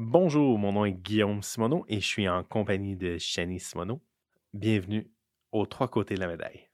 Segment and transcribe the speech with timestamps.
[0.00, 4.00] Bonjour, mon nom est Guillaume Simoneau et je suis en compagnie de Chani Simoneau.
[4.54, 5.10] Bienvenue
[5.50, 6.67] aux trois côtés de la médaille.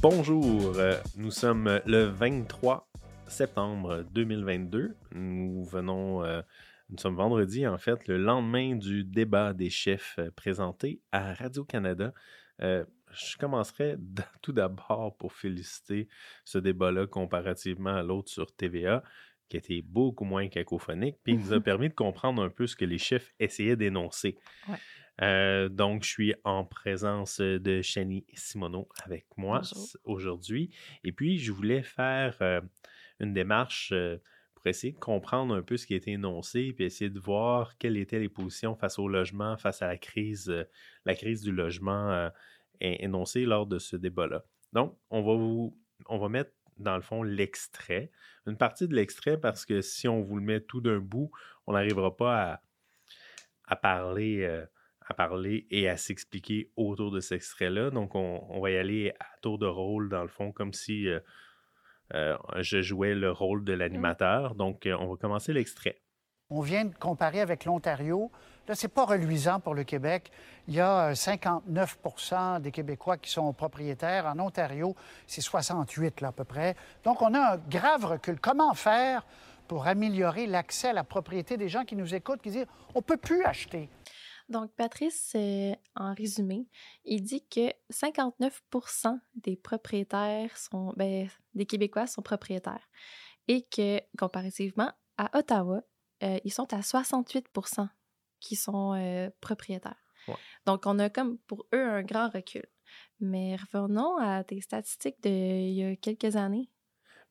[0.00, 2.88] Bonjour, euh, nous sommes le 23
[3.26, 4.96] septembre 2022.
[5.10, 6.40] Nous venons, euh,
[6.88, 12.12] nous sommes vendredi en fait, le lendemain du débat des chefs euh, présenté à Radio-Canada.
[12.60, 13.96] je commencerai
[14.40, 16.06] tout d'abord pour féliciter
[16.44, 19.02] ce débat-là comparativement à l'autre sur TVA
[19.48, 22.76] qui était beaucoup moins cacophonique, puis il nous a permis de comprendre un peu ce
[22.76, 24.36] que les chefs essayaient d'énoncer.
[25.20, 29.62] Euh, donc, je suis en présence de Shani Simoneau avec moi
[30.04, 30.70] aujourd'hui.
[31.04, 32.60] Et puis, je voulais faire euh,
[33.18, 34.18] une démarche euh,
[34.54, 37.76] pour essayer de comprendre un peu ce qui a été énoncé, puis essayer de voir
[37.78, 40.52] quelles étaient les positions face au logement, face à la crise,
[41.04, 42.30] la crise du logement
[42.80, 44.44] énoncée lors de ce débat-là.
[44.72, 48.10] Donc, on va vous, on va mettre dans le fond l'extrait,
[48.46, 51.30] une partie de l'extrait parce que si on vous le met tout d'un bout,
[51.68, 52.62] on n'arrivera pas à,
[53.64, 54.64] à parler
[55.08, 57.90] à parler et à s'expliquer autour de cet extrait-là.
[57.90, 61.18] Donc, on, va y aller à tour de rôle, dans le fond, comme si euh,
[62.14, 64.54] euh, je jouais le rôle de l'animateur.
[64.54, 66.00] Donc, euh, on va commencer l'extrait.
[66.50, 68.30] On vient de comparer avec l'Ontario.
[68.68, 70.30] Là, c'est pas reluisant pour le Québec.
[70.66, 74.26] Il y a 59% des Québécois qui sont propriétaires.
[74.26, 74.94] En Ontario,
[75.26, 76.74] c'est 68 là, à peu près.
[77.04, 78.38] Donc, on a un grave recul.
[78.40, 79.26] Comment faire
[79.68, 83.18] pour améliorer l'accès à la propriété des gens qui nous écoutent, qui disent on peut
[83.18, 83.90] plus acheter?
[84.48, 86.66] Donc, Patrice, euh, en résumé,
[87.04, 88.62] il dit que 59
[89.34, 92.88] des propriétaires sont, ben, des Québécois sont propriétaires
[93.46, 95.82] et que, comparativement, à Ottawa,
[96.22, 97.88] euh, ils sont à 68%
[98.40, 100.02] qui sont euh, propriétaires.
[100.66, 102.66] Donc, on a comme pour eux un grand recul.
[103.18, 106.70] Mais revenons à des statistiques d'il y a quelques années.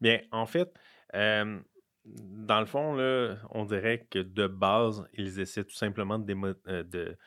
[0.01, 0.73] Bien, en fait,
[2.16, 6.35] dans le fond, là, on dirait que de base, ils essaient tout simplement de,
[6.68, 7.18] euh, de,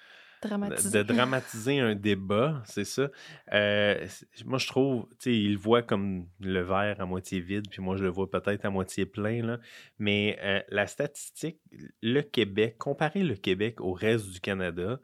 [0.43, 1.81] dramatiser.
[1.81, 3.11] un débat, c'est ça.
[3.53, 4.07] Euh,
[4.47, 7.83] moi, je trouve, tu sais, ils le voient comme le verre à moitié vide, puis
[7.83, 9.59] moi, je le vois peut-être à moitié plein, là.
[9.99, 11.61] Mais euh, la statistique,
[12.03, 14.99] le Québec, comparer le Québec au reste du Canada,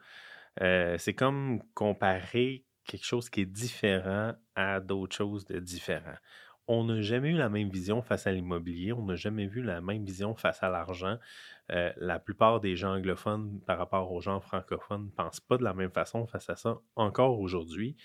[0.59, 6.15] c'est comme comparer quelque chose qui est différent à d'autres choses de différent
[6.69, 9.81] on n'a jamais eu la même vision face à l'immobilier, on n'a jamais vu la
[9.81, 11.19] même vision face à l'argent.
[11.71, 15.65] Euh, la plupart des gens anglophones par rapport aux gens francophones ne pensent pas de
[15.65, 17.97] la même façon face à ça encore aujourd'hui.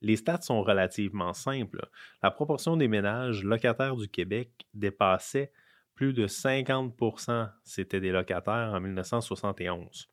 [0.00, 1.88] Les stats sont relativement simples.
[2.22, 5.52] La proportion des ménages locataires du Québec dépassait
[5.94, 10.08] plus de 50% c'était des locataires en 1971.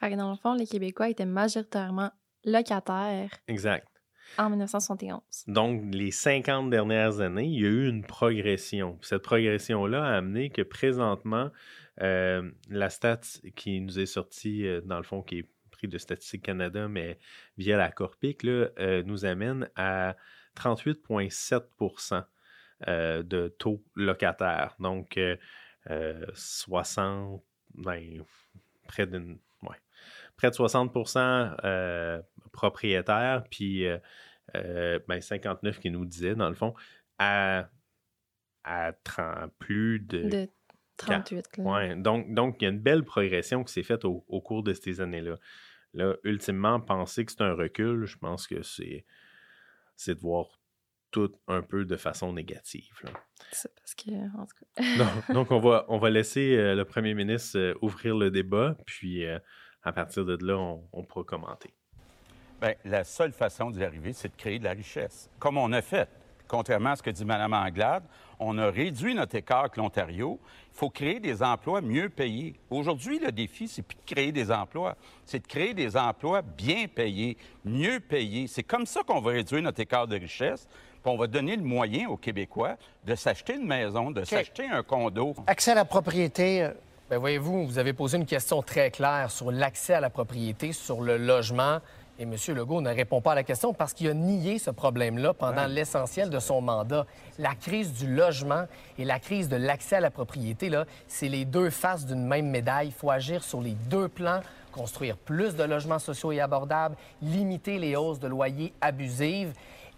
[0.00, 2.10] Fait que dans le fond, les Québécois étaient majoritairement
[2.44, 3.30] locataires.
[3.46, 3.86] Exact.
[4.38, 5.20] En 1971.
[5.46, 8.98] Donc, les 50 dernières années, il y a eu une progression.
[9.02, 11.50] Cette progression-là a amené que présentement,
[12.02, 13.20] euh, la stat
[13.54, 17.18] qui nous est sortie, euh, dans le fond, qui est pris de Statistique Canada, mais
[17.56, 20.16] via la Corpic, là, euh, nous amène à
[20.54, 22.24] 38,7%
[22.78, 24.74] de taux locataire.
[24.78, 25.18] Donc,
[26.34, 27.42] 60,
[27.74, 28.22] ben,
[28.86, 29.38] près d'une
[30.36, 33.86] près de 60% propriétaires, puis
[34.54, 36.74] euh, ben 59 qui nous disait, dans le fond,
[37.18, 37.68] à,
[38.64, 40.28] à 30, plus de...
[40.28, 40.48] de
[40.98, 41.58] 38.
[41.58, 44.72] Ouais, donc, donc, il y a une belle progression qui s'est faite au, cours de
[44.72, 45.36] ces années-là.
[45.92, 49.04] Là, ultimement, penser que c'est un recul, je pense que c'est,
[49.96, 50.46] c'est de voir
[51.10, 52.98] tout un peu de façon négative.
[53.50, 55.32] C'est parce que, en tout cas...
[55.34, 59.26] donc, on va, on va laisser euh, le premier ministre euh, ouvrir le débat, puis
[59.86, 61.70] à partir de là, on, on pourra commenter.
[62.60, 65.30] Bien, la seule façon d'y arriver, c'est de créer de la richesse.
[65.38, 66.08] Comme on a fait.
[66.48, 68.04] Contrairement à ce que dit Mme Anglade,
[68.38, 70.40] on a réduit notre écart avec l'Ontario.
[70.72, 72.54] Il faut créer des emplois mieux payés.
[72.70, 76.86] Aujourd'hui, le défi, c'est plus de créer des emplois, c'est de créer des emplois bien
[76.88, 78.46] payés, mieux payés.
[78.48, 80.68] C'est comme ça qu'on va réduire notre écart de richesse.
[81.02, 84.82] Puis on va donner le moyen aux Québécois de s'acheter une maison, de s'acheter un
[84.82, 85.34] condo.
[85.46, 86.70] Accès à la propriété.
[87.08, 91.02] Bien, voyez-vous, vous avez posé une question très claire sur l'accès à la propriété, sur
[91.02, 91.78] le logement.
[92.18, 92.34] Et M.
[92.48, 96.30] Legault ne répond pas à la question parce qu'il a nié ce problème-là pendant l'essentiel
[96.30, 97.06] de son mandat.
[97.38, 98.64] La crise du logement
[98.98, 102.50] et la crise de l'accès à la propriété, là, c'est les deux faces d'une même
[102.50, 102.88] médaille.
[102.88, 104.40] Il faut agir sur les deux plans
[104.72, 109.52] construire plus de logements sociaux et abordables, limiter les hausses de loyers abusives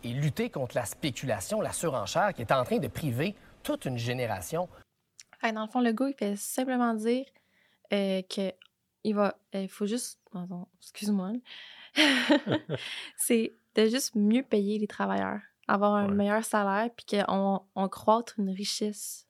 [0.05, 3.97] et lutter contre la spéculation, la surenchère qui est en train de priver toute une
[3.97, 4.69] génération.
[5.43, 7.27] Dans le fond, le gars, il fait simplement dire
[7.93, 8.53] euh, que
[9.05, 10.21] il va, euh, il faut juste,
[10.81, 11.33] excuse-moi,
[13.17, 18.35] c'est de juste mieux payer les travailleurs, avoir un meilleur salaire, puis qu'on on croître
[18.39, 19.27] une richesse.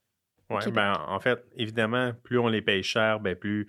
[0.50, 3.68] Oui, ben, en fait, évidemment, plus on les paye cher, ben, plus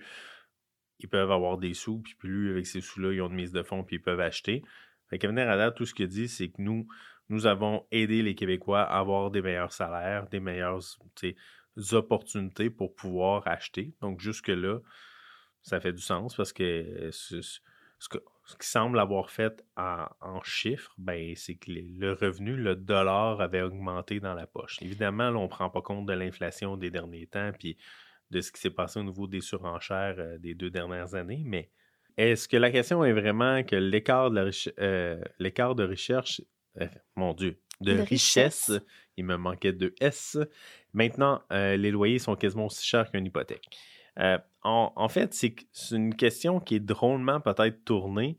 [0.98, 3.62] ils peuvent avoir des sous, puis plus avec ces sous-là, ils ont une mise de
[3.62, 4.62] fonds, puis ils peuvent acheter.
[5.08, 6.86] Fait Kevin Radar, tout ce qu'il dit, c'est que nous,
[7.28, 10.80] nous avons aidé les Québécois à avoir des meilleurs salaires, des meilleures
[11.92, 13.94] opportunités pour pouvoir acheter.
[14.00, 14.80] Donc, jusque-là,
[15.62, 17.58] ça fait du sens parce que ce,
[18.58, 24.20] qui semble avoir fait en, chiffres, ben, c'est que le revenu, le dollar avait augmenté
[24.20, 24.78] dans la poche.
[24.80, 27.76] Évidemment, on ne prend pas compte de l'inflation des derniers temps, puis
[28.30, 31.70] de ce qui s'est passé au niveau des surenchères euh, des deux dernières années, mais
[32.16, 36.42] est-ce que la question est vraiment que l'écart de, euh, recherche,
[36.80, 36.86] euh,
[37.16, 38.72] mon Dieu, de, richesse,
[39.16, 40.38] il me manquait de S,
[40.92, 43.68] maintenant les loyers sont quasiment aussi chers qu'une hypothèque?
[44.62, 45.54] En, en, fait, c'est
[45.90, 48.38] une question qui est drôlement peut-être tournée.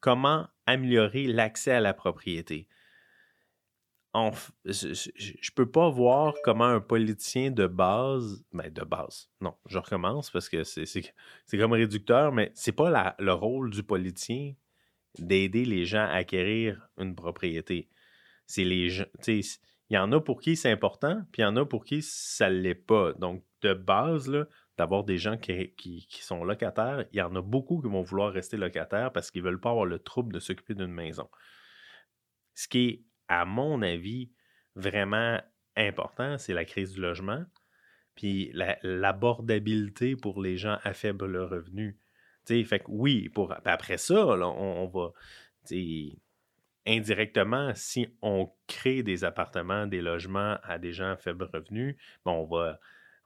[0.00, 2.68] comment améliorer l'accès à la propriété?
[4.64, 9.78] je, ne peux pas voir comment un politicien de base, ben de base, non, je
[9.78, 11.12] recommence parce que c'est
[11.52, 14.54] comme réducteur, mais c'est pas le rôle du politicien
[15.18, 17.88] d'aider les gens à acquérir une propriété.
[18.46, 21.56] C'est les gens, il y en a pour qui c'est important, puis il y en
[21.56, 23.12] a pour qui ça l'est pas.
[23.14, 24.30] Donc, de base,
[24.76, 28.32] d'avoir des gens qui, qui, sont locataires, il y en a beaucoup qui vont vouloir
[28.32, 31.28] rester locataires parce qu'ils veulent pas avoir le trouble de s'occuper d'une maison.
[32.54, 34.30] Ce qui est à mon avis,
[34.74, 35.40] vraiment
[35.76, 37.44] important, c'est la crise du logement,
[38.14, 38.52] puis
[38.82, 41.98] l'abordabilité pour les gens à faible revenu.
[42.46, 45.12] fait que oui, pour, après ça, on, va
[46.86, 52.32] indirectement, si on crée des appartements, des logements à des gens à faible revenu, ben,
[52.32, 52.78] on, va,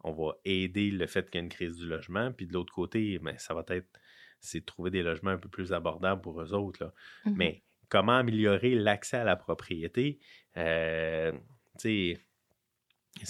[0.03, 2.33] on va aider le fait qu'il y ait une crise du logement.
[2.33, 3.99] Puis de l'autre côté, ben, ça va être
[4.41, 6.83] c'est de trouver des logements un peu plus abordables pour eux autres.
[6.83, 6.93] Là.
[7.27, 10.19] Mmh Mais comment améliorer l'accès à la propriété?
[10.56, 11.33] Euh,
[11.77, 12.17] c'est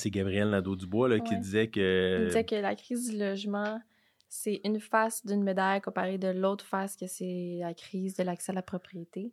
[0.06, 2.18] Gabriel Nadeau-Dubois qui disait que...
[2.20, 3.80] Il disait que la crise du logement,
[4.28, 8.52] c'est une face d'une médaille comparée de l'autre face que c'est la crise de l'accès
[8.52, 9.32] à la propriété.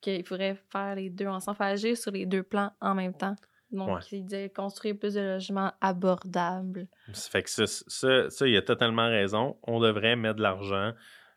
[0.00, 3.36] Qu'il faudrait faire les deux ensemble, faire agir sur les deux plans en même temps.
[3.72, 6.88] Donc, il disait construire plus de logements abordables.
[7.12, 9.56] Ça fait que ça, ça, ça, il a totalement raison.
[9.64, 10.92] On devrait mettre de l'argent.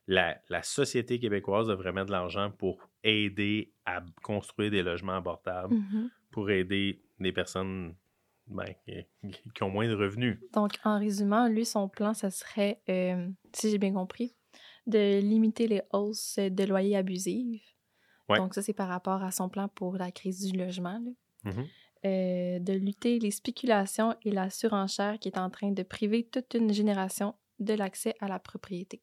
[0.07, 5.75] La, la, société québécoise devrait mettre de l'argent pour aider à construire des logements abordables
[5.75, 6.09] mm-hmm.
[6.31, 7.95] pour aider des personnes
[8.49, 8.73] ben,
[9.53, 10.39] qui, ont moins de revenus.
[10.53, 14.35] Donc, en résumant, lui, son plan, ce serait, euh, si j'ai bien compris,
[14.87, 17.61] de limiter les hausses de loyers abusives.
[18.29, 21.01] Donc, ça, c'est par rapport à son plan pour la crise du logement.
[21.45, 21.65] Mm-hmm.
[22.05, 26.53] Euh, de lutter les spéculations et la surenchère qui est en train de priver toute
[26.53, 29.01] une génération de l'accès à la propriété.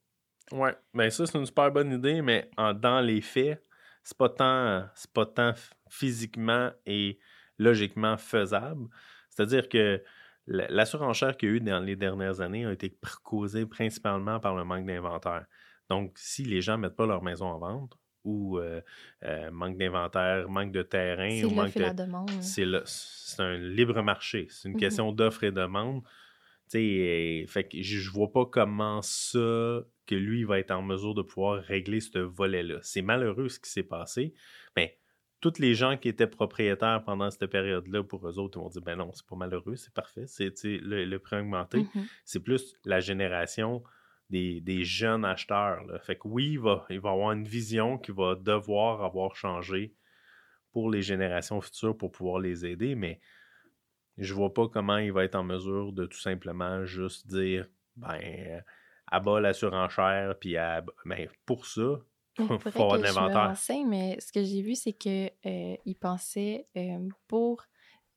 [0.51, 3.63] Oui, bien ça, c'est une super bonne idée, mais en, dans les faits,
[4.03, 5.53] c'est pas tant c'est pas tant
[5.91, 7.19] physiquement et
[7.59, 8.89] logiquement faisable.
[9.29, 10.03] C'est-à-dire que
[10.47, 14.55] la, surenchère qu'il y a eu dans les dernières années a été causée principalement par
[14.55, 15.45] le manque d'inventaire.
[15.91, 18.81] Donc, si les gens ne mettent pas leur maison en vente ou euh,
[19.23, 21.81] euh, manque d'inventaire, manque de terrain, ou manque de...
[21.81, 22.31] la demande.
[22.43, 22.67] C'est
[23.39, 24.49] un libre marché.
[24.51, 26.03] C'est une mmh question d'offre et demande.
[26.67, 31.23] sais fait que je vois pas comment ça que lui va être en mesure de
[31.23, 32.79] pouvoir régler ce volet-là.
[32.83, 34.35] C'est malheureux ce qui s'est passé,
[34.77, 34.99] mais
[35.41, 38.83] toutes les gens qui étaient propriétaires pendant cette période-là, pour eux autres, ils vont dire
[38.83, 41.79] ben non, c'est pas malheureux, c'est parfait, c'est le, le prix augmenté.
[41.79, 42.07] Mm-hmm.
[42.25, 43.83] C'est plus la génération
[44.31, 45.83] des, jeunes acheteurs.
[46.03, 49.95] Fait que oui, il va, il va avoir une vision qui va devoir avoir changé
[50.73, 53.21] pour les générations futures pour pouvoir les aider, mais
[54.19, 57.67] je vois pas comment il va être en mesure de tout simplement juste dire
[57.97, 58.63] ben
[59.23, 62.01] bas la surenchère, puis à, ben, pour ça,
[62.39, 63.55] il faut avoir de l'inventaire.
[63.87, 67.65] mais ce que j'ai vu, c'est qu'il euh, pensait, euh, pour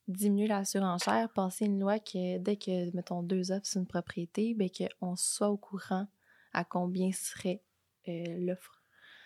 [0.10, 4.54] diminuer la surenchère, passer une loi que dès que, mettons, deux offres sur une propriété,
[4.56, 6.08] ben, qu'on soit au courant
[6.54, 7.62] à combien serait
[8.08, 8.84] euh, l'offre.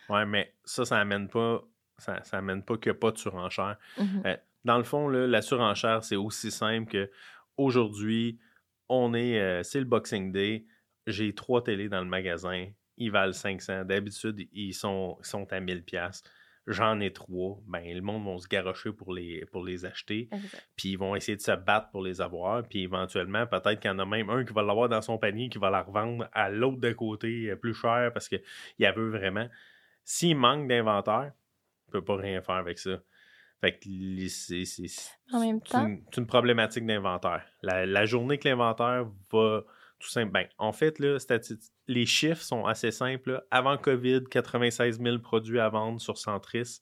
[0.09, 1.63] Oui, mais ça, ça n'amène pas,
[1.97, 3.77] ça, ça amène pas qu'il n'y a pas de surenchère.
[3.97, 4.39] Mm-hmm.
[4.65, 7.09] dans le fond, là, la surenchère, c'est aussi simple que
[7.57, 8.39] aujourd'hui,
[8.89, 10.65] on est, c'est le Boxing Day,
[11.07, 13.85] j'ai trois télés dans le magasin, ils valent 500.
[13.85, 16.23] D'habitude, ils sont, sont à 1000 pièces.
[16.65, 17.59] J'en ai trois.
[17.67, 20.29] Ben, le monde va se garocher pour les, pour les acheter.
[20.77, 22.63] Puis ils vont essayer de se battre pour les avoir.
[22.63, 25.49] Puis éventuellement, peut-être qu'il y en a même un qui va l'avoir dans son panier,
[25.49, 29.09] qui va la revendre à l'autre de côté euh, plus cher parce qu'il a veut
[29.09, 29.49] vraiment.
[30.05, 31.33] S'il manque d'inventaire,
[31.87, 32.97] il ne peut pas rien faire avec ça.
[33.59, 33.85] Fait que
[34.29, 35.85] c'est c'est- En même c'est temps,
[36.17, 37.45] une, problématique d'inventaire.
[37.61, 39.63] La, la journée que l'inventaire va
[40.03, 40.31] tout simple.
[40.31, 41.17] Ben, en fait, là,
[41.87, 43.31] les chiffres sont assez simples.
[43.31, 43.43] là.
[43.51, 46.81] Avant COVID, 96 000 produits à vendre sur Centris.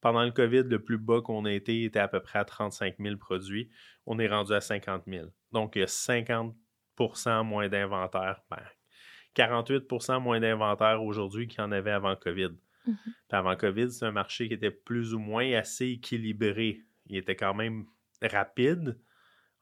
[0.00, 2.96] Pendant le COVID, le plus bas qu'on a été était à peu près à 35
[2.98, 3.68] 000 produits.
[4.06, 5.26] On est rendu à 50 000.
[5.52, 6.54] Donc, il y a 50%
[7.44, 8.40] moins d'inventaire.
[8.50, 8.62] Ben,
[9.36, 12.50] 48% moins d'inventaire aujourd'hui qu'il y en avait avant COVID.
[12.86, 12.96] Mhm.
[13.04, 16.80] Puis avant COVID, c'est un marché qui était plus ou moins assez équilibré.
[17.06, 17.86] Il était quand même
[18.20, 18.98] rapide,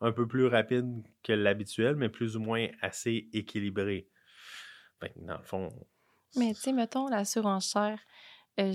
[0.01, 4.09] un peu plus rapide que l'habituel, mais plus ou moins assez équilibré.
[5.01, 5.69] Que dans le fond.
[6.37, 7.99] mais tu sais, mettons la surenchère.
[8.61, 8.73] euh,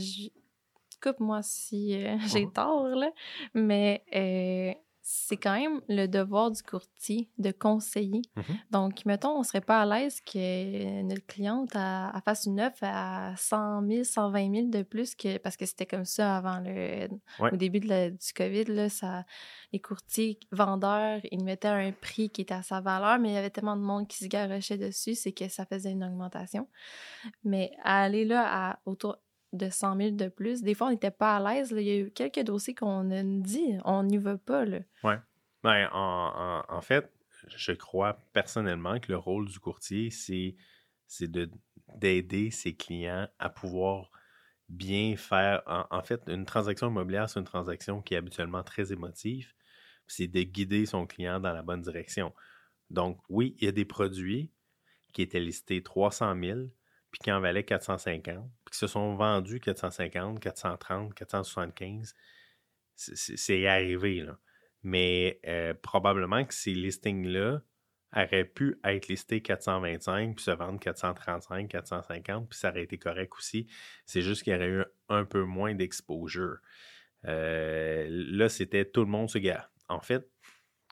[1.01, 3.11] Coupe-moi si euh, j'ai tort, là.
[3.53, 4.73] Mais euh,
[5.07, 8.23] c'est quand même le devoir du courtier de conseiller.
[8.35, 8.43] Mhm.
[8.71, 12.79] Donc, mettons, on serait pas à l'aise que notre cliente elle, elle fasse une offre
[12.83, 17.07] à 100 000, 120 000 de plus que parce que c'était comme ça avant le
[17.39, 17.53] Ouais.
[17.53, 19.25] au début de la- du COVID là, ça
[19.71, 23.37] les courtiers vendeurs ils mettaient un prix qui était à sa valeur mais il y
[23.37, 26.67] avait tellement de monde qui se garochait dessus c'est que ça faisait une augmentation.
[27.43, 29.17] Mais à aller là à autour
[29.55, 31.97] de 100 000 de plus, des fois on n'était pas à l'aise il y a
[31.97, 34.79] eu quelques dossiers qu'on a dit on n'y va pas là.
[35.63, 37.11] Ben, en, fait,
[37.47, 40.55] je crois personnellement que le rôle du courtier, c'est,
[41.07, 41.49] c'est de,
[41.95, 44.11] d'aider ses clients à pouvoir
[44.69, 45.63] bien faire.
[45.65, 49.53] En, en fait, une transaction immobilière, c'est une transaction qui est habituellement très émotive.
[50.05, 52.31] C'est de guider son client dans la bonne direction.
[52.91, 54.51] Donc, oui, il y a des produits
[55.13, 56.59] qui étaient listés 300 000
[57.15, 62.13] puis qui en valaient 450, puis qui se sont vendus 450, 430, 475.
[62.95, 64.37] C'est, arrivé, là
[64.85, 67.59] mais euh, probablement que ces listings-là
[68.15, 73.33] auraient pu être listés 425 puis se vendre 435, 450, puis ça aurait été correct
[73.35, 73.67] aussi.
[74.05, 76.59] C'est juste qu'il y aurait eu un peu moins d'exposure.
[77.25, 79.71] Euh, là, c'était tout le monde se gars.
[79.89, 80.29] En fait,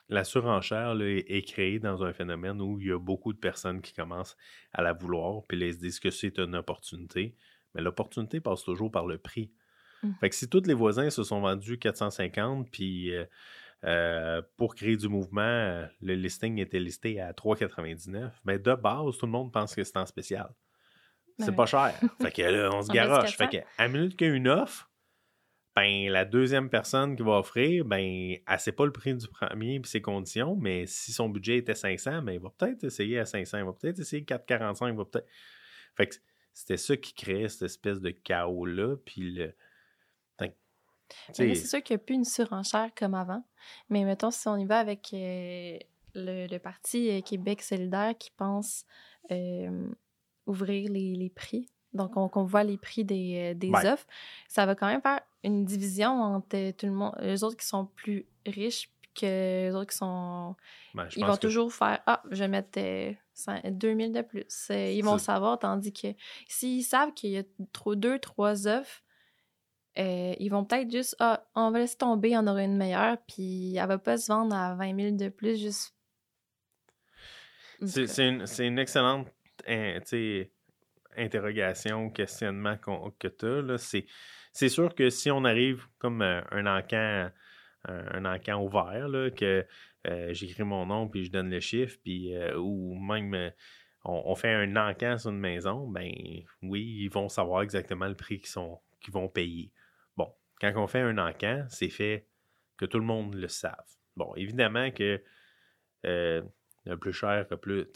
[0.08, 3.38] la surenchère là, est, est créée dans un phénomène où il y a beaucoup de
[3.38, 4.36] personnes qui commencent
[4.72, 7.34] à la vouloir, puis là, ils se disent que c'est une opportunité.
[7.74, 9.50] Mais l'opportunité passe toujours par le prix.
[10.02, 10.10] Mm.
[10.20, 13.24] Fait que si tous les voisins se sont vendus 450, puis euh,
[13.84, 18.30] euh, pour créer du mouvement, le listing était listé à 3,99.
[18.44, 20.48] Mais de base, tout le monde pense que c'est en spécial.
[21.38, 21.56] C'est Ouais.
[21.56, 21.92] pas cher.
[22.22, 23.36] fait que là, on se garoche.
[23.36, 23.50] Fait 400.
[23.76, 24.88] que, à minute qu'il y a une offre,
[25.76, 29.76] ben, la deuxième personne qui va offrir, ben, elle sait pas le prix du premier
[29.76, 33.24] et ses conditions, mais si son budget était 500, ben, il va peut-être essayer à
[33.24, 35.26] 500, il va peut-être essayer 4,45, il va peut-être.
[35.96, 36.14] Fait que
[36.52, 38.96] c'était ça qui créait cette espèce de chaos-là.
[39.04, 39.54] Puis le.
[40.38, 43.44] Tu c'est sûr qu'il n'y a plus une surenchère comme avant.
[43.90, 45.78] Mais mettons, si on y va avec euh,
[46.14, 48.84] le, le parti euh, Québec solidaire qui pense
[49.30, 49.88] euh,
[50.46, 53.86] ouvrir les, les prix, donc on, qu'on voit les prix des, euh, des Ouais.
[53.86, 54.06] offres,
[54.48, 57.66] ça va quand même faire une division entre euh, tout le monde, les autres qui
[57.66, 60.56] sont plus riches que les autres qui sont...
[60.94, 64.44] ben, Ils vont que- toujours faire «Ah, je vais mettre euh, cin- 2000 de plus.
[64.70, 66.08] Euh, Ils vont savoir, tandis que
[66.48, 69.02] s'ils savent qu'il y a trop, deux, trois offres,
[69.98, 73.76] euh, ils vont peut-être juste, ah, on va laisser tomber, on aura une meilleure, puis
[73.76, 75.94] elle va pas se vendre à 20 000 de plus, juste.
[77.86, 79.28] C'est une, une excellente
[79.68, 80.00] hein,
[81.16, 82.76] interrogation, questionnement
[83.18, 83.78] que tu as.
[83.78, 84.06] C'est
[84.54, 87.28] c'est sûr que si on arrive comme euh, un encan,
[87.86, 89.66] un, encan ouvert, là, que
[90.06, 93.52] euh, j'écris mon nom puis je donne le chiffre, puis, euh, ou même
[94.04, 96.08] on, fait un encan sur une maison, ben
[96.62, 99.72] oui, ils vont savoir exactement le prix qu'ils vont payer.
[100.16, 102.28] Bon, quand on fait un encan, c'est fait
[102.76, 103.74] que tout le monde le savent.
[104.16, 105.20] Bon, évidemment que
[106.04, 107.86] le plus cher a plus,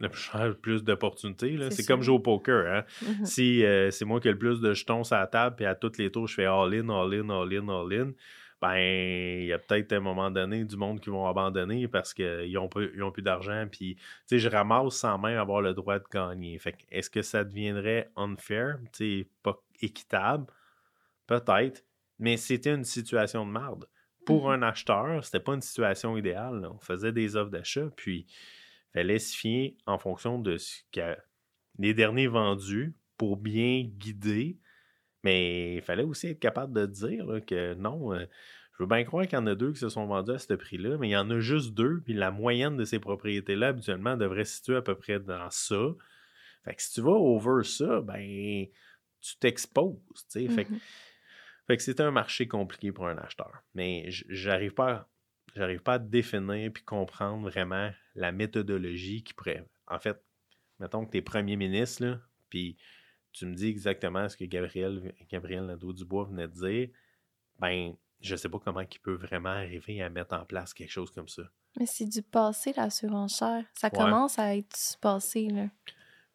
[0.00, 1.56] le plus cher plus d'opportunités.
[1.56, 1.70] là.
[1.70, 2.66] C'est comme jouer au poker.
[2.72, 2.84] Hein?
[3.02, 3.26] Mhm.
[3.26, 5.74] Si euh, c'est moi qui ai le plus de jetons sur la table, puis à
[5.74, 8.12] tous les tours, je fais all-in, all-in, all-in, all-in,
[8.60, 12.12] ben, il y a peut-être à un moment donné du monde qui vont abandonner parce
[12.12, 15.74] qu'ils n'ont ils ont plus d'argent, puis, tu sais, je ramasse sans même avoir le
[15.74, 16.58] droit de gagner.
[16.58, 20.46] Fait que, est-ce que ça deviendrait unfair, tu sais, pas équitable?
[21.26, 21.84] Peut-être,
[22.18, 23.86] mais c'était une situation de merde.
[24.26, 26.60] Pour un acheteur, c'était pas une situation idéale.
[26.60, 26.70] là.
[26.74, 28.26] On faisait des offres d'achat, puis
[28.92, 31.16] fallait se fier en fonction de ce que
[31.78, 34.58] les derniers vendus pour bien guider.
[35.24, 38.24] Mais il fallait aussi être capable de dire là, que non, euh,
[38.72, 40.54] je veux bien croire qu'il y en a deux qui se sont vendus à ce
[40.54, 44.16] prix-là, mais il y en a juste deux, puis la moyenne de ces propriétés-là, habituellement,
[44.16, 45.94] devrait se situer à peu près dans ça.
[46.64, 48.66] Fait que si tu vas over ça, ben
[49.20, 49.96] tu t'exposes.
[50.14, 50.48] tu sais.
[50.48, 50.78] Fait que Mhm.
[51.66, 53.62] fait que c'était un marché compliqué pour un acheteur.
[53.74, 55.08] Mais j'arrive pas, à-
[55.58, 59.64] j'arrive pas à définir puis comprendre vraiment la méthodologie qui pourrait.
[59.86, 60.20] En fait,
[60.78, 62.76] mettons que tu es premier ministre, là, puis
[63.32, 66.88] tu me dis exactement ce que Gabriel, Gabriel Nadeau-Dubois venait de dire,
[67.58, 71.10] ben, je sais pas comment il peut vraiment arriver à mettre en place quelque chose
[71.10, 71.42] comme ça.
[71.78, 73.64] Mais c'est du passé, la surenchère.
[73.74, 73.98] Ça Ouais.
[73.98, 75.66] commence à être du passé, là.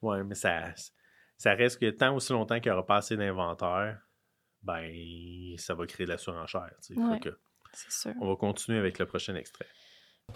[0.02, 0.74] Ouais, mais ça,
[1.38, 4.00] ça reste que tant aussi longtemps qu'il aura pas assez d'inventaire,
[4.62, 6.72] ben, ça va créer de la surenchère.
[6.86, 7.00] tu sais.
[7.02, 7.20] Ouais.
[7.20, 7.38] que
[7.74, 8.14] C'est sûr.
[8.22, 9.68] on va continuer avec le prochain extrait.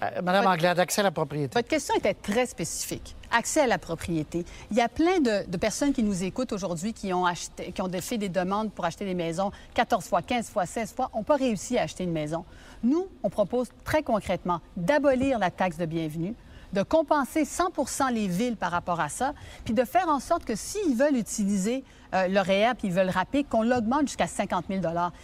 [0.03, 1.53] Euh, Madame Anglade, accès à la propriété.
[1.56, 3.15] Votre question était très spécifique.
[3.32, 4.46] Accès à la propriété.
[4.70, 7.82] Il y a plein de, de personnes qui nous écoutent aujourd'hui qui ont acheté, qui
[7.82, 11.24] ont fait des demandes pour acheter des maisons 14 fois, 15 fois, 16 fois, n'ont
[11.24, 12.46] pas réussi à acheter une maison.
[12.84, 16.36] Nous, on propose très concrètement d'abolir la taxe de bienvenue,
[16.74, 19.34] de compenser 100% les villes par rapport à ça,
[19.66, 21.84] puis de faire en sorte que s'ils veulent utiliser
[22.14, 24.82] euh, le REER puis ils veulent rapper, qu'on l'augmente jusqu'à 50 000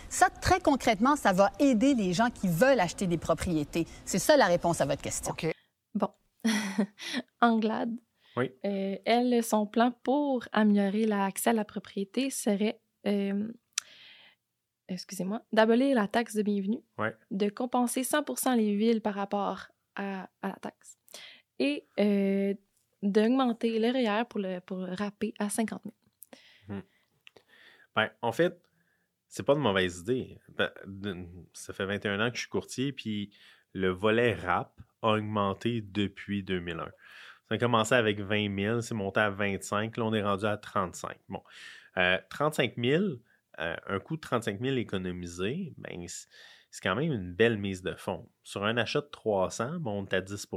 [0.10, 3.88] Ça, très concrètement, ça va aider les gens qui veulent acheter des propriétés.
[4.06, 5.32] C'est ça la réponse à votre question.
[5.32, 5.48] OK.
[5.96, 6.10] Bon.
[7.42, 7.96] Anglade.
[8.36, 8.52] Oui.
[8.66, 13.48] Euh, elle, son plan pour améliorer l'accès à la propriété serait, euh,
[14.88, 17.16] excusez-moi, d'abolir la taxe de bienvenue, Ouais.
[17.32, 20.98] de compenser 100% les villes par rapport à, à la taxe
[21.60, 22.54] et euh,
[23.02, 24.26] d'augmenter le REER
[24.66, 25.82] pour rapper à 50
[26.68, 26.82] 000.
[27.96, 28.60] Ben, en fait,
[29.28, 30.40] c'est pas de mauvaise idée.
[30.50, 30.72] Ben,
[31.54, 33.32] ça fait 21 ans que je suis courtier, puis
[33.74, 36.86] le volet rap a augmenté depuis 2001.
[37.50, 40.58] Ça a commencé avec 20 000, c'est monté à 25, là on est rendu à
[40.58, 41.18] 35.
[41.30, 41.44] Bon,
[41.98, 43.04] Euh, 35 000,
[43.60, 47.94] euh, un coût de 35 000 économisé, ben, c'est quand même une belle mise de
[47.94, 48.28] fonds.
[48.42, 50.48] Sur un achat de 300, bon, on est à 10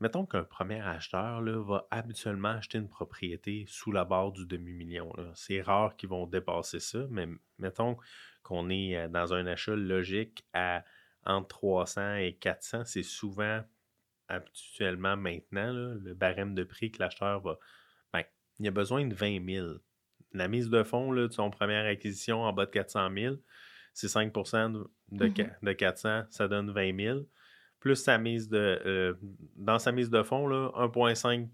[0.00, 5.12] Mettons qu'un premier acheteur là, va habituellement acheter une propriété sous la barre du demi-million.
[5.34, 7.96] C'est rare qu'ils vont dépasser ça, mais mettons
[8.42, 10.84] qu'on est euh, dans un achat logique à
[11.26, 13.62] entre 300 et 400, c'est souvent
[14.28, 17.58] habituellement maintenant là, le barème de prix que l'acheteur va.
[18.12, 18.22] Ben,
[18.58, 19.66] il a besoin de 20 000.
[20.32, 23.36] La mise de fonds là, de son première acquisition en bas de 400 000,
[23.92, 25.34] c'est 5 de, de, Mhm.
[25.34, 27.20] qua- de 400, ça donne 20 000
[27.80, 28.80] plus sa mise de.
[28.86, 29.14] euh,
[29.56, 31.48] dans sa mise de fonds, là, 1,5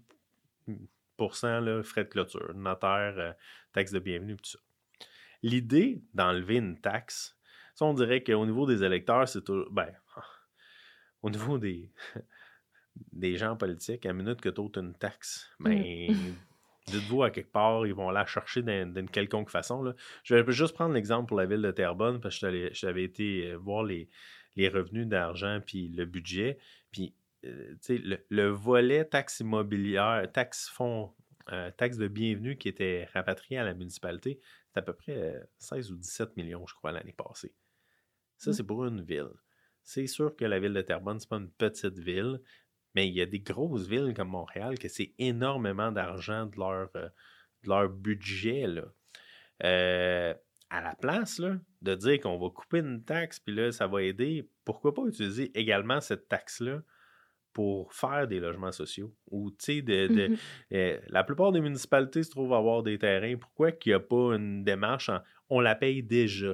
[1.41, 3.33] là, frais de clôture, notaire, euh,
[3.73, 4.59] taxe de bienvenue, tout ça.
[5.41, 7.37] L'idée d'enlever une taxe,
[7.75, 9.71] ça, on dirait qu'au niveau des électeurs, c'est toujours.
[9.71, 9.91] Ben,
[11.23, 11.91] au niveau des,
[13.11, 16.07] des gens politiques, à la minute que tu ôtes une taxe, ben.
[16.87, 19.83] Dites-vous à quelque part, ils vont la chercher d'une quelconque façon.
[19.83, 19.93] Là.
[20.23, 23.57] Je vais juste prendre l'exemple pour la ville de Terrebonne, parce que j'avais été euh,
[23.57, 24.07] voir les,
[24.57, 26.57] les revenus d'argent puis le budget.
[26.91, 27.13] Puis,
[27.45, 31.13] euh, le, le volet taxe immobilière, taxe fonds,
[31.51, 34.39] euh, taxe de bienvenue qui était rapatrié à la municipalité,
[34.73, 37.53] c'est à peu près euh, 16 ou 17 millions, je crois, l'année passée.
[38.37, 38.53] Ça, Mm.
[38.53, 39.29] c'est pour une ville.
[39.83, 42.41] C'est sûr que la ville de Terrebonne, c'est pas une petite ville,
[42.93, 46.89] mais il y a des grosses villes comme Montréal que c'est énormément d'argent de leur,
[46.95, 47.07] euh,
[47.63, 48.67] de leur budget.
[48.67, 48.83] Là.
[50.69, 54.03] À la place là, de dire qu'on va couper une taxe, puis là, ça va
[54.03, 56.81] aider, pourquoi pas utiliser également cette taxe-là
[57.53, 59.15] pour faire des logements sociaux?
[59.31, 60.37] Ou, tu sais, de, de- Mhm.
[60.73, 63.37] euh, la plupart des municipalités se trouvent avoir des terrains.
[63.37, 66.53] Pourquoi qu'il n'y a pas une démarche en on la paye déjà?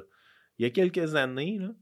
[0.60, 1.74] Il y a quelques années, là,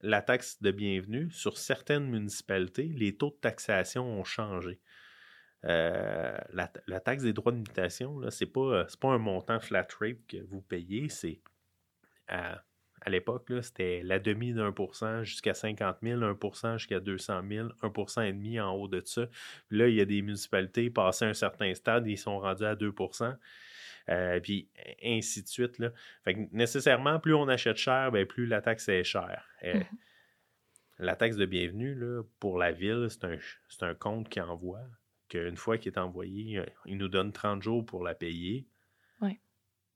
[0.00, 4.80] la taxe de bienvenue, sur certaines municipalités, les taux de taxation ont changé.
[5.64, 9.60] Euh, la, la taxe des droits de mutation, là, c'est pas, euh, pas un montant
[9.60, 11.40] flat rate que vous payez, c'est
[12.28, 12.62] à,
[13.00, 17.00] à l'époque, c'était la demi d'un pour cent jusqu'à 50 000, 1 pour cent jusqu'à
[17.00, 19.26] 200 000, 1 pour cent et demi en haut de ça.
[19.68, 22.74] Puis là, il y a des municipalités passées un certain stade, ils sont rendus à
[22.74, 23.36] 2%
[24.10, 24.68] euh, puis
[25.02, 25.78] ainsi de suite.
[25.78, 25.90] Là.
[26.24, 29.46] Fait que nécessairement, plus on achète cher, ben, plus la taxe est chère.
[29.64, 29.98] Euh, Mhm.
[31.00, 33.36] La taxe de bienvenue, là, pour la ville, c'est un,
[33.80, 34.82] un compte qui envoie,
[35.28, 38.68] qu'une fois qu'il est envoyé, euh, il nous donne 30 jours pour la payer.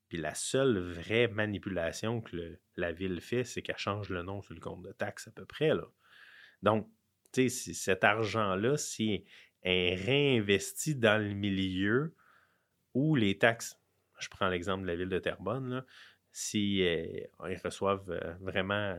[0.08, 4.54] Puis la seule vraie manipulation que la ville fait, c'est qu'elle change le nom sur
[4.54, 5.70] le compte de taxe à peu près.
[6.62, 6.88] Donc,
[7.32, 9.24] tu sais, cet argent-là, si
[9.62, 12.14] est réinvesti dans le milieu
[12.94, 13.78] où les taxes,
[14.18, 15.86] je prends l'exemple de la ville de Terrebonne, là,
[16.32, 17.04] si euh,
[17.48, 18.96] ils reçoivent euh, vraiment,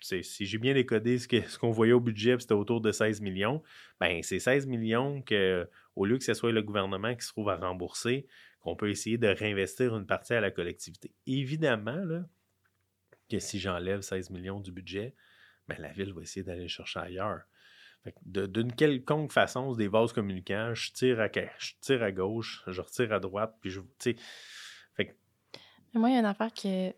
[0.00, 3.62] si j'ai bien décodé ce qu'on voyait au budget, c'était autour de 16 millions,
[4.00, 7.48] ben c'est 16 millions que, au lieu que ce soit le gouvernement qui se trouve
[7.48, 8.26] à rembourser,
[8.60, 11.12] qu'on peut essayer de réinvestir une partie à la collectivité.
[11.26, 12.24] Évidemment,
[13.30, 15.14] que si j'enlève 16 millions du budget,
[15.68, 17.42] ben, la ville va essayer d'aller le chercher ailleurs.
[18.24, 22.80] D'une quelconque façon, c'est des vases communicants, je tire, à, je tire à gauche, je
[22.80, 23.80] retire à droite, puis je.
[24.94, 25.12] Fait que,
[25.94, 26.92] Moi, il y a une affaire que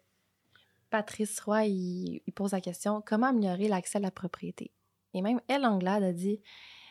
[0.91, 4.73] Patrice Roy, il, il pose la question comment améliorer l'accès à la propriété?
[5.15, 6.41] Et même elle, Anglade, a dit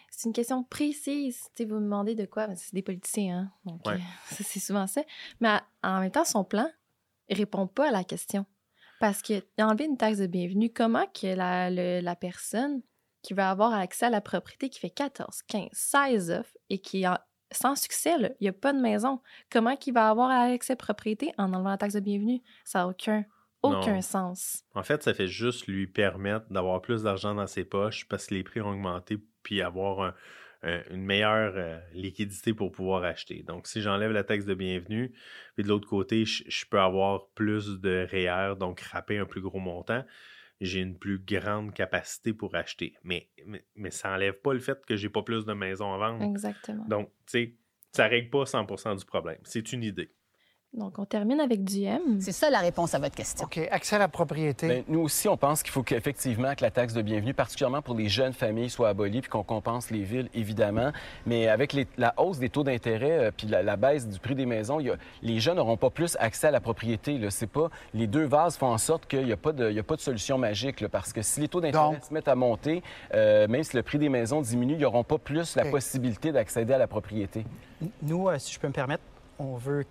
[0.10, 1.42] c'est une question précise.
[1.56, 2.48] Sais, vous me demandez de quoi?
[2.48, 3.52] Ben, C'est des politiciens, hein?
[3.66, 3.94] Donc, Ouais.
[3.96, 3.98] euh,
[4.44, 5.02] c'est souvent ça.
[5.42, 6.68] Mais en même temps, son plan
[7.30, 8.46] répond pas à la question.
[9.00, 12.82] Parce que enlever une taxe de bienvenue, comment que la, le- la personne
[13.22, 17.04] qui va avoir accès à la propriété qui fait 14, 15, 16 offres et qui
[17.04, 17.08] est
[17.52, 20.76] sans succès, là, il n'y a pas de maison, comment qu'il va avoir accès à
[20.76, 22.42] la propriété en enlevant la taxe de bienvenue?
[22.66, 23.24] Ça n'a aucun,
[23.64, 24.02] aucun Non.
[24.02, 24.64] sens.
[24.74, 28.36] En fait, ça fait juste lui permettre d'avoir plus d'argent dans ses poches parce que
[28.36, 30.16] les prix ont augmenté, puis avoir un-
[30.64, 33.44] un- une meilleure euh, liquidité pour pouvoir acheter.
[33.44, 35.14] Donc, si j'enlève la taxe de bienvenue,
[35.56, 39.42] puis de l'autre côté, je, je peux avoir plus de REER, donc rapper un plus
[39.42, 40.04] gros montant,
[40.60, 42.96] j'ai une plus grande capacité pour acheter.
[43.04, 45.98] Mais, mais, mais ça n'enlève pas le fait que j'ai pas plus de maisons à
[46.00, 46.24] vendre.
[46.24, 46.86] Exactement.
[46.86, 47.56] Donc, tu sais,
[47.92, 49.38] ça règle pas 100% du problème.
[49.44, 50.12] C'est une idée.
[50.74, 52.20] Donc, on termine avec du M.
[52.20, 53.46] C'est ça la réponse à votre question.
[53.46, 53.58] OK.
[53.72, 54.68] Accès à la propriété.
[54.68, 57.96] Ben, nous aussi, on pense qu'il faut qu'effectivement que la taxe de bienvenue, particulièrement pour
[57.96, 60.92] les jeunes familles, soit abolie, puis qu'on compense les villes, évidemment.
[61.26, 64.36] Mais avec les- la hausse des taux d'intérêt, euh, puis la, la baisse du prix
[64.36, 67.18] des maisons, il y a- les jeunes n'auront pas plus accès à la propriété.
[67.18, 67.32] Là.
[67.32, 69.80] C'est pas les deux vases font en sorte qu'il n'y a, pas de- il y
[69.80, 72.28] a pas de solution magique, là, parce que si les taux d'intérêt Donc- se mettent
[72.28, 75.64] à monter, euh, même si le prix des maisons diminue, ils n'auront pas plus la
[75.66, 77.46] possibilité d'accéder à la propriété.
[78.04, 79.04] Nous, euh, si je peux me permettre,
[79.40, 79.86] on veut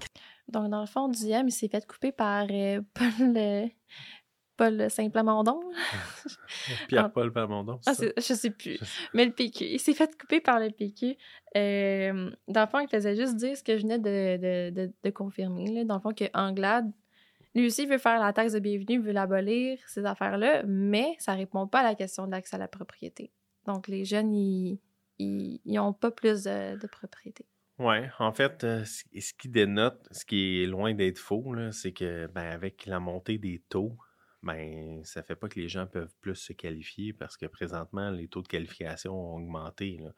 [0.48, 3.66] Donc, dans le fond, du M, il s'est fait couper par euh, Paul, euh,
[4.56, 5.60] Paul Saint-Plamondon.
[6.88, 8.04] Pierre-Paul Plamondon, Ah, ça?
[8.16, 8.78] je sais plus.
[9.12, 9.64] Mais le PQ.
[9.64, 11.16] Il s'est fait couper par le PQ.
[11.56, 14.92] Euh, dans le fond, il faisait juste dire ce que je venais de, de, de,
[15.02, 15.66] de confirmer.
[15.72, 15.84] Là.
[15.84, 16.90] Dans le fond, que Anglade,
[17.54, 21.66] lui aussi, veut faire la taxe de bienvenue, veut l'abolir, ces affaires-là, mais ça répond
[21.66, 23.32] pas à la question de l'accès à la propriété.
[23.66, 24.78] Donc, les jeunes, ils
[25.64, 27.46] n'ont pas plus de, de propriété.
[27.78, 32.26] Ouais, en fait, euh, ce qui dénote, ce qui est loin d'être faux, c'est que
[32.26, 33.98] ben, avec la montée des taux,
[34.42, 38.28] ben, ça fait pas que les gens peuvent plus se qualifier parce que présentement, les
[38.28, 39.98] taux de qualification ont augmenté.
[39.98, 40.14] là.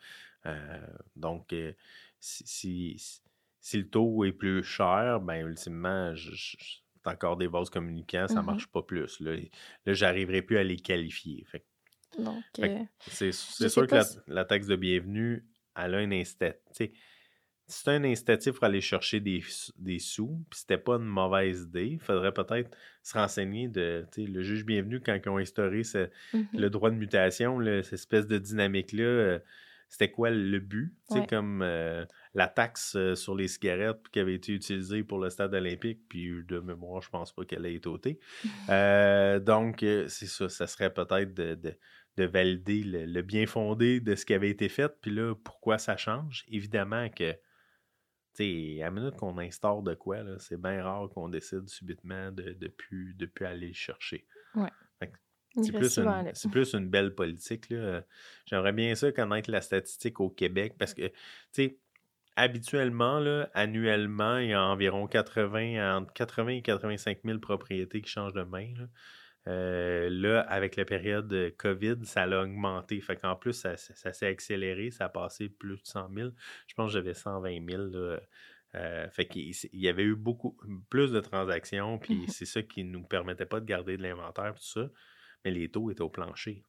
[0.47, 1.73] Euh, donc, euh,
[2.21, 3.21] si, si,
[3.61, 6.57] si le taux est plus cher, ben, ultimement, je,
[7.05, 8.43] encore des vases communicants, ça Mhm.
[8.43, 9.19] marche pas plus.
[9.21, 9.35] Là,
[9.85, 11.45] là j'arriverai plus à les qualifier.
[11.45, 11.65] Fait
[12.19, 12.45] Donc,
[13.07, 13.33] c'est
[13.69, 16.91] sûr que pas la, si- la taxe de bienvenue, elle a un incitatif.
[17.69, 19.41] C'est un incitatif pour aller chercher des,
[19.99, 21.87] sous, puis c'était pas une mauvaise idée.
[21.93, 26.47] Il faudrait peut-être se renseigner de le juge bienvenu quand ils ont instauré ce- mhm.
[26.55, 29.05] le droit de mutation, là, cette espèce de dynamique-là.
[29.05, 29.39] euh,
[29.91, 30.95] c'était quoi le but?
[31.11, 31.27] Ouais.
[31.27, 32.05] Comme euh,
[32.35, 36.31] la taxe euh, sur les cigarettes qui avait été utilisée pour le stade olympique, puis
[36.47, 38.19] de mémoire, je pense pas qu'elle ait été ôtée.
[38.71, 41.75] Euh, donc, c'est ça, ça serait peut-être de, de-
[42.19, 45.79] de valider le, le bien fondé de ce qui avait été fait, puis là, pourquoi
[45.79, 46.45] ça change?
[46.49, 47.33] Évidemment que,
[48.45, 52.57] sais, à la minute qu'on instaure de quoi, c'est bien rare qu'on décide subitement de
[52.61, 54.27] ne plus, de plus aller le chercher.
[55.57, 57.73] Il C'est plus, plus une belle politique.
[58.47, 61.15] J'aimerais bien ça connaître la statistique au Québec parce que, tu
[61.53, 61.79] sais,
[62.37, 68.11] habituellement, là, annuellement, il y a environ 80, entre 80 et 85 000 propriétés qui
[68.11, 68.73] changent de main.
[68.79, 68.85] Là,
[69.49, 73.01] Euh, là, avec la période de COVID, ça l'a augmenté.
[73.01, 74.91] Fait qu'en plus, ça, ça- ça s'est accéléré.
[74.91, 76.31] Ça a passé plus de 100 000.
[76.67, 77.83] Je pense que j'avais 120 000.
[77.87, 78.21] là.
[78.75, 80.55] Euh, fait qu'il il y avait eu beaucoup
[80.91, 82.29] plus de transactions, puis Mhm.
[82.29, 84.91] c'est ça qui nous permettait pas de garder de l'inventaire, tout ça
[85.45, 86.63] mais les taux étaient au plancher.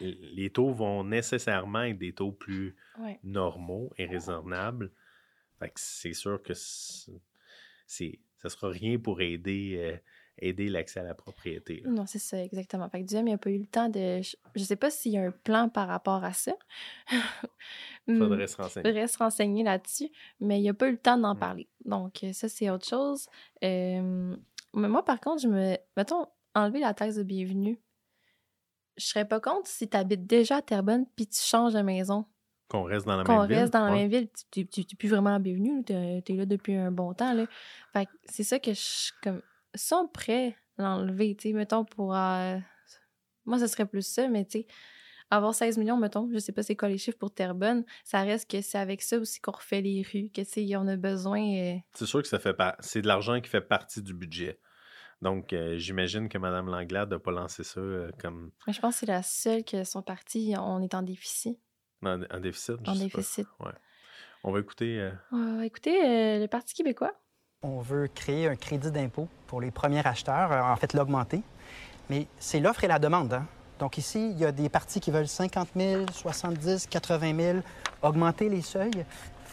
[0.00, 3.18] Les taux vont nécessairement être des taux plus Ouais.
[3.24, 4.90] normaux et raisonnables.
[5.58, 9.96] Fait que c'est sûr que c'est, ça sera rien pour aider, euh,
[10.40, 11.82] aider l'accès à la propriété.
[11.84, 11.90] là.
[11.90, 12.88] Non, c'est ça, exactement.
[12.88, 14.20] Fait que Duhem, il n'a pas eu le temps de.
[14.22, 16.52] Je je sais pas s'il y a un plan par rapport à ça.
[18.06, 18.88] Hmm, Faudrait se renseigner.
[18.88, 20.08] faudrait se renseigner là-dessus,
[20.40, 21.38] mais il n'a pas eu le temps d'en Mm.
[21.38, 21.68] parler.
[21.84, 23.26] Donc, euh, ça, c'est autre chose.
[23.62, 24.34] Euh,
[24.72, 25.76] mais moi, par contre, je me.
[25.94, 27.78] Mettons, enlever la taxe de bienvenue.
[28.96, 32.24] Je serais pas contre si tu habites déjà à Terrebonne puis tu changes de maison.
[32.70, 33.58] Qu'on reste dans la Qu'on même ville.
[33.58, 34.08] reste dans la ouais.
[34.08, 34.28] même ville.
[34.50, 35.84] Tu n'es plus vraiment la bienvenue.
[35.84, 37.34] Tu es, là depuis un bon temps.
[37.34, 37.44] Là.
[37.92, 39.10] Fait que c'est ça que je.
[39.22, 39.42] Comme,
[39.78, 42.14] sont prêts à l'enlever, tu sais, mettons, pour.
[42.14, 42.58] euh,
[43.46, 44.66] Moi, ce serait plus ça, mais tu sais,
[45.30, 48.50] avoir 16 millions, mettons, je sais pas c'est quoi les chiffres pour Terrebonne, ça reste
[48.50, 51.40] que c'est avec ça aussi qu'on refait les rues, que tu sais, on a besoin.
[51.42, 52.76] euh, C'est sûr que ça fait pas.
[52.80, 54.58] C'est de l'argent qui fait partie du budget.
[55.20, 58.94] Donc, euh, j'imagine que Mme Langlade n'a pas lancé ça euh, comme Mais je pense
[58.94, 61.58] que c'est la seule que sont partis, on est en déficit.
[62.02, 62.76] en, en déficit.
[62.84, 63.16] je En sais pas.
[63.18, 63.46] déficit.
[63.60, 63.72] Ouais.
[64.44, 65.00] On va écouter.
[65.00, 67.12] euh, Euh, écoutez, euh, le Parti québécois,
[67.62, 71.42] On veut créer un crédit d'impôt pour les premiers acheteurs, euh, en fait l'augmenter.
[72.08, 73.32] Mais c'est l'offre et la demande.
[73.32, 73.46] hein.
[73.80, 77.58] Donc ici, il y a des partis qui veulent 50 000, 70 80 000,
[78.02, 79.04] augmenter les seuils.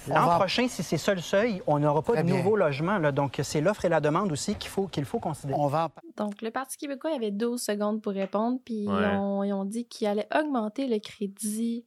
[0.07, 2.37] L'an va- prochain, si c'est ça le seuil, on n'aura pas Très de bien.
[2.37, 2.99] nouveaux logements.
[2.99, 3.11] là.
[3.11, 5.59] Donc c'est l'offre et la demande aussi qu'il faut, qu'il faut considérer.
[5.59, 8.87] On va donc le Parti québécois, il y avait 12 secondes pour répondre, puis ils,
[8.89, 9.15] Ouais.
[9.15, 11.85] ont, ils ont dit qu'ils allaient augmenter le crédit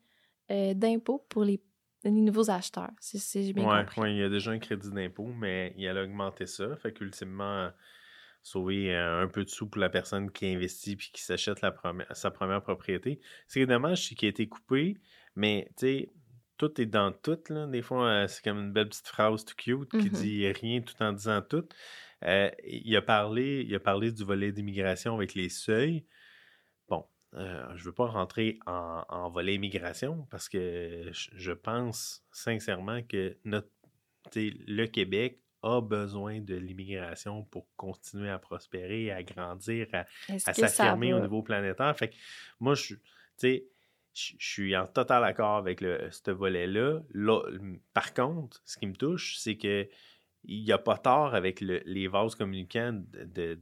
[0.50, 1.60] euh, d'impôt pour les,
[2.04, 4.00] les nouveaux acheteurs, si, si j'ai bien ouais, compris.
[4.00, 6.76] ouais, il y a déjà un crédit d'impôt, mais il a augmenté ça.
[6.76, 7.70] Fait qu'ultimement,
[8.42, 11.60] sauver euh, un peu de sous pour la personne qui investit puis qui s'achète
[12.12, 13.20] sa première propriété.
[13.48, 14.96] Ce qui est dommage, c'est qu'il a été coupé,
[15.36, 16.12] mais tu sais,
[16.56, 17.38] tout est dans tout.
[17.50, 17.66] Là.
[17.66, 20.08] Des fois, euh, c'est comme une belle petite phrase tout cute qui Mhm.
[20.10, 21.66] dit rien tout en disant tout.
[22.24, 26.04] Euh, il, a parlé, il a parlé du volet d'immigration avec les seuils.
[27.34, 33.02] Euh, je ne veux pas rentrer en, en volet immigration parce que je, pense sincèrement
[33.02, 33.68] que notre,
[34.34, 40.04] le Québec a besoin de l'immigration pour continuer à prospérer, à grandir, à,
[40.38, 41.94] s'affirmer au niveau planétaire.
[41.96, 42.14] Fait que
[42.60, 42.94] moi, je,
[43.42, 43.60] je
[44.14, 47.02] suis en total accord avec le, ce volet-là.
[47.12, 47.42] Là,
[47.92, 49.88] Par contre, ce qui me touche, c'est que
[50.44, 53.58] il n'y a pas tort avec le- les vases communicants de,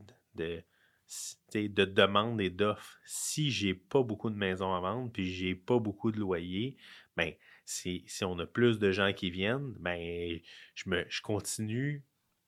[1.55, 2.99] de demande et d'offres.
[3.05, 6.77] Si j'ai pas beaucoup de maisons à vendre, puis j'ai pas beaucoup de loyers,
[7.17, 7.33] ben,
[7.65, 10.39] si, si on a plus de gens qui viennent, ben,
[10.75, 12.05] je, me, je continue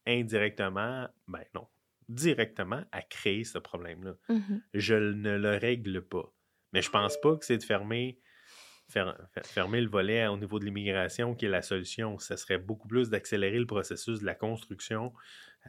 [0.06, 1.68] indirectement, ben non,
[2.08, 4.62] directement à créer ce problème-là Mhm.
[4.74, 6.32] je ne le règle pas.
[6.72, 8.18] Mais je pense pas que c'est de fermer,
[8.88, 12.18] fer- fer- fermer le volet au niveau de l'immigration qui est la solution.
[12.18, 15.12] Ce serait beaucoup plus d'accélérer le processus de la construction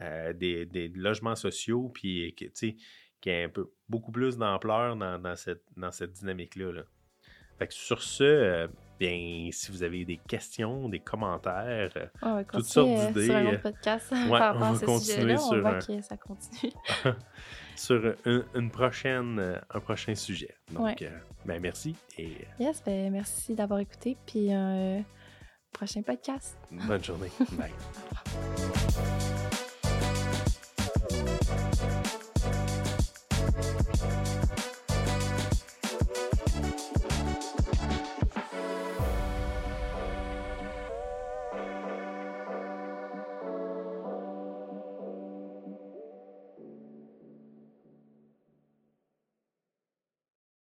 [0.00, 2.76] euh, des, des logements sociaux, puis tu sais,
[3.20, 6.72] qu'il y ait un peu, beaucoup plus d'ampleur dans, dans cette, dans cette dynamique-là.
[6.72, 6.82] là.
[7.58, 12.36] Fait que sur ce, euh, bien, si vous avez des questions, des commentaires, euh, On
[12.36, 14.72] va Toutes sortes euh, d'idées, sur un euh, autre podcast ouais, par on rapport à
[14.72, 15.34] va ce continuer sujet-là.
[15.34, 16.72] On sur voit un- que ça continue.
[17.76, 20.54] sur une, une prochaine, euh, un prochain sujet.
[20.72, 20.96] Donc, Ouais.
[21.02, 24.16] euh, ben, merci et Yes, ben merci d'avoir écouté.
[24.26, 24.98] Puis, euh,
[25.70, 26.56] prochain podcast.
[26.70, 27.28] bonne journée.
[27.58, 28.69] Bye.